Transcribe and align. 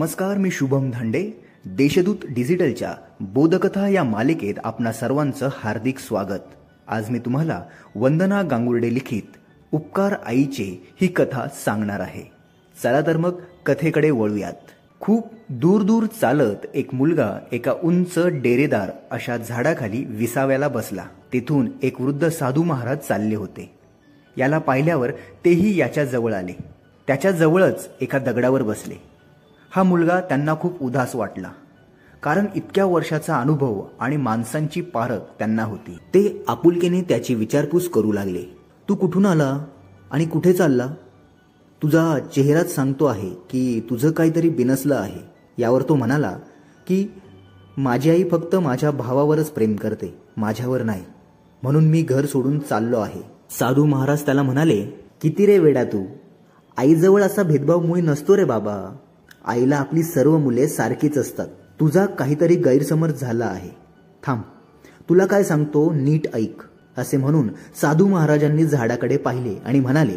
नमस्कार 0.00 0.38
मी 0.38 0.50
शुभम 0.50 0.90
धांडे. 0.90 1.30
देशदूत 1.64 2.16
डिजिटलच्या 2.30 2.94
बोधकथा 3.20 3.88
या 3.88 4.04
मालिकेत 4.04 4.54
आपणा 4.64 4.92
सर्वांचं 4.92 5.48
हार्दिक 5.58 5.98
स्वागत. 5.98 6.54
आज 6.88 7.10
मी 7.10 7.18
तुम्हाला 7.18 7.62
वंदना 7.94 8.42
गांगुर्डे 8.42 8.94
लिखित 8.94 9.22
उपकार 9.72 10.14
आईचे 10.26 10.88
ही 11.00 11.06
कथा 11.06 11.46
सांगणार 11.64 12.00
आहे. 12.00 12.32
चला 12.82 13.00
तर 13.00 13.16
मग 13.16 13.40
कथेकडे 13.66 14.10
वळूयात. 14.10 14.52
खूप 15.00 15.28
दूर 15.48 15.82
दूर 15.82 16.06
चालत 16.20 16.66
एक 16.74 16.94
मुलगा 16.94 17.38
एका 17.52 17.72
उंच 17.82 18.18
डेरेदार 18.18 18.90
अशा 19.10 19.36
झाडाखाली 19.36 20.04
विसाव्याला 20.04 20.68
बसला. 20.68 21.04
तिथून 21.32 21.68
एक 21.82 22.00
वृद्ध 22.00 22.28
साधू 22.28 22.62
महाराज 22.62 22.98
चालले 22.98 23.34
होते. 23.34 23.78
याला 24.36 24.58
पाहिल्यावर 24.58 25.10
तेही 25.44 25.80
याच्या 25.80 26.04
जवळ 26.04 26.34
आले. 26.34 26.52
त्याच्या 27.06 27.30
जवळच 27.30 27.88
एका 28.00 28.18
दगडावर 28.18 28.62
बसले. 28.62 29.10
हा 29.72 29.82
मुलगा 29.82 30.20
त्यांना 30.20 30.54
खूप 30.60 30.82
उदास 30.82 31.14
वाटला. 31.14 31.50
कारण 32.22 32.46
इतक्या 32.54 32.84
वर्षाचा 32.84 33.36
अनुभव 33.36 33.82
आणि 34.00 34.16
माणसांची 34.16 34.80
पारख 34.80 35.18
त्यांना 35.38 35.64
होती. 35.64 35.92
ते 35.92 36.44
आपुलकीने 36.48 37.00
त्याची 37.00 37.34
विचारपूस 37.34 37.88
करू 37.88 38.12
लागले. 38.12 38.42
तू 38.88 38.94
कुठून 38.94 39.26
आला? 39.26 39.64
आणि 40.10 40.24
कुठे 40.24 40.52
चालला? 40.52 40.86
तुझा 41.82 42.18
चेहराच 42.18 42.74
सांगतो 42.74 43.04
आहे 43.04 43.30
की 43.30 43.86
तुझं 43.90 44.10
काहीतरी 44.10 44.48
बिनसलं 44.48 44.94
आहे. 44.94 45.20
यावर 45.58 45.82
तो 45.82 45.94
म्हणाला 45.94 46.38
की 46.86 47.12
माझी 47.76 48.10
आई 48.10 48.24
फक्त 48.28 48.56
माझ्या 48.56 48.90
भावावरच 48.90 49.50
प्रेम 49.50 49.76
करते 49.76 50.18
माझ्यावर 50.36 50.82
नाही. 50.82 51.04
म्हणून 51.62 51.84
मी 51.84 52.02
घर 52.02 52.26
सोडून 52.26 52.58
चाललो 52.58 52.98
आहे. 52.98 53.22
साधू 53.50 53.84
महाराज 53.84 54.24
त्याला 54.24 54.42
म्हणाले 54.42 54.86
किती 55.22 55.46
रे 55.46 55.58
वेडा 55.58 55.84
तू. 55.84 56.06
आईजवळ 56.76 57.22
असा 57.22 57.42
भेदभाव 57.42 57.80
मुळी 57.80 58.02
नसतो 58.02 58.36
रे 58.36 58.44
बाबा. 58.44 58.96
आईला 59.44 59.76
आपली 59.76 60.02
सर्व 60.02 60.38
मुले 60.38 60.68
सारखीच 60.68 61.18
असतात. 61.18 61.46
तुझा 61.80 62.06
काहीतरी 62.06 62.56
गैरसमज 62.56 63.20
झाला 63.20 63.44
आहे. 63.44 63.70
थांब. 64.26 64.40
तुला 65.08 65.26
काय 65.26 65.44
सांगतो? 65.44 65.92
नीट 65.92 66.34
ऐक. 66.34 66.62
असे 66.98 67.16
म्हणून 67.16 67.48
साधू 67.80 68.06
महाराजांनी 68.06 68.64
झाडाकडे 68.64 69.16
पाहिले 69.16 69.56
आणि 69.64 69.80
म्हणाले 69.80 70.16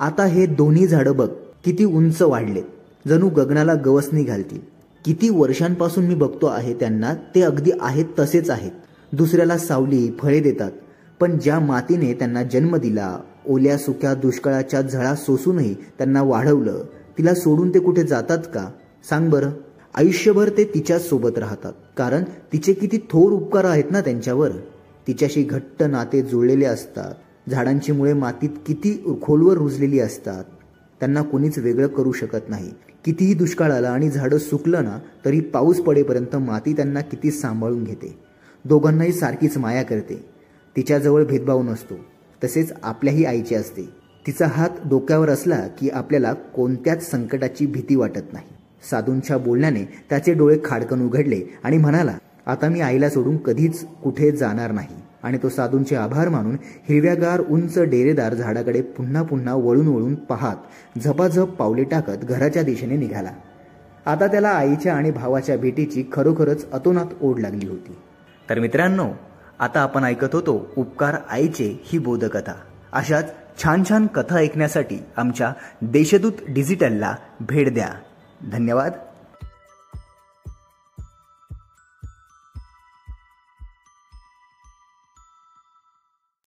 आता 0.00 0.24
हे 0.24 0.46
दोन्ही 0.46 0.86
झाडं 0.86 1.16
बघ 1.16 1.28
किती 1.64 1.84
उंच 1.84 2.22
वाढलेत. 2.22 2.64
जणू 3.08 3.28
गगनाला 3.28 3.74
गवसणी 3.74 4.24
घालतील. 4.24 4.60
किती 5.04 5.28
वर्षांपासून 5.28 6.04
मी 6.04 6.14
बघतो 6.14 6.46
आहे 6.46 6.74
त्यांना 6.74 7.14
ते 7.34 7.42
अगदी 7.42 7.70
आहेत 7.80 8.04
तसेच 8.18 8.50
आहेत. 8.50 8.72
दुसऱ्याला 9.12 9.58
सावली 9.58 10.16
फळे 10.18 10.40
देतात. 10.40 10.70
पण 11.20 11.38
ज्या 11.38 11.60
मातीने 11.60 12.14
त्यांना 12.14 12.42
जन्म 12.42 12.76
दिला 12.76 13.18
ओल्या 13.46 13.78
सुक्या 13.78 14.14
दुष्काळाच्या 14.14 14.82
झळा 14.82 15.14
सोसूनही 15.14 15.74
त्यांना 15.74 16.22
वाढवलं 16.22 16.82
तिला 17.18 17.34
सोडून 17.34 17.74
ते 17.74 17.78
कुठे 17.78 18.02
जातात 18.02 18.38
का? 18.38 18.70
सांग 19.10 19.30
बरं. 19.30 19.50
आयुष्यभर 19.94 20.48
ते 20.48 20.64
तिच्याच 20.64 21.08
सोबत 21.08 21.38
राहतात. 21.38 21.72
कारण 21.96 22.24
तिचे 22.52 22.72
किती 22.72 22.98
थोर 22.98 23.32
उपकार 23.32 23.64
आहेत 23.64 23.84
ना 23.90 24.00
त्यांच्यावर. 24.00 24.50
तिच्याशी 25.06 25.42
घट्ट 25.42 25.82
नाते 25.82 26.22
जुळलेले 26.22 26.64
असतात. 26.64 27.14
झाडांची 27.50 27.92
मुळे 27.92 28.12
मातीत 28.12 28.48
किती 28.66 29.18
खोलवर 29.22 29.54
रुजलेली 29.54 30.00
असतात. 30.00 30.44
त्यांना 31.00 31.22
कोणीच 31.22 31.58
वेगळं 31.58 31.86
करू 31.86 32.12
शकत 32.12 32.50
नाही. 32.50 32.70
कितीही 33.04 33.34
दुष्काळ 33.34 33.72
आला 33.72 33.90
आणि 33.90 34.10
झाडं 34.10 34.38
सुकलं 34.38 34.84
ना 34.84 34.98
तरी 35.24 35.40
पाऊस 35.40 35.80
पडेपर्यंत 35.80 36.36
माती 36.36 36.72
त्यांना 36.72 37.00
किती 37.00 37.30
सांभाळून 37.30 37.84
घेते. 37.84 38.18
दोघांनाही 38.64 39.12
सारखीच 39.12 39.58
माया 39.58 39.82
करते. 39.82 40.24
तिच्याजवळ 40.76 41.24
भेदभाव 41.24 41.62
नसतो. 41.62 41.94
तसेच 42.44 42.72
आपल्याही 42.82 43.24
आईची 43.24 43.54
असते. 43.54 43.97
तिचा 44.28 44.46
हात 44.46 44.70
डोक्यावर 44.84 45.28
असला 45.28 45.56
की 45.56 45.90
आपल्याला 45.90 46.32
कोणत्याच 46.32 47.10
संकटाची 47.10 47.66
भीती 47.66 47.94
वाटत 47.96 48.32
नाही. 48.32 48.46
साधूंच्या 48.90 49.38
बोलण्याने 49.38 49.84
त्याचे 50.10 50.34
डोळे 50.34 50.58
खाडकन 50.64 51.06
उघडले 51.06 51.40
आणि 51.64 51.78
म्हणाला 51.78 52.18
आता 52.46 52.68
मी 52.68 52.80
आईला 52.80 53.10
सोडून 53.10 53.36
कधीच 53.36 53.84
कुठे 53.84 54.32
जाणार 54.32 54.72
नाही. 54.72 54.96
आणि 55.22 55.38
तो 55.42 55.48
साधूंचे 55.48 55.96
आभार 55.96 56.28
मानून 56.28 56.56
हिरव्यागार 56.62 57.40
उंच 57.40 57.78
डेरेदार 57.78 58.34
झाडाकडे 58.34 58.80
पुन्हा 58.80 59.22
पुन्हा 59.22 59.54
वळून 59.54 59.88
वळून 59.88 60.14
पाहत 60.14 60.56
झपाझप 60.98 61.48
पावले 61.48 61.84
टाकत 61.84 62.24
घराच्या 62.24 62.62
दिशेने 62.62 62.96
निघाला. 62.96 63.30
आता 64.06 64.26
त्याला 64.26 64.48
आईच्या 64.48 64.94
आणि 64.94 65.10
भावाच्या 65.10 65.56
भेटीची 65.56 66.04
खरोखरच 66.12 66.70
अतोनात 66.70 67.06
ओढ 67.20 67.38
लागली 67.38 67.68
होती. 67.68 67.96
तर 68.50 68.58
मित्रांनो 68.58 69.08
आता 69.58 69.80
आपण 69.80 70.04
ऐकत 70.04 70.34
होतो 70.34 70.66
उपकार 70.76 71.16
आईचे 71.30 71.80
ही 71.84 71.98
बोधकथा. 71.98 72.54
अशाच 72.92 73.32
छान 73.62 73.82
छान 73.88 74.06
कथा 74.06 74.36
ऐकण्यासाठी 74.36 74.98
आमच्या 75.16 75.52
देशदूत 75.82 76.32
डिजिटलला 76.48 77.14
भेट 77.40 77.74
द्या. 77.74 77.88
धन्यवाद. 78.52 78.92